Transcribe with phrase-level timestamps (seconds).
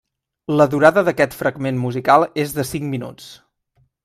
[0.59, 3.31] La durada d'aquest fragment musical és de cinc minuts.